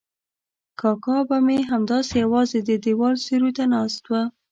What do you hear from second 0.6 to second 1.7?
کاکا به مې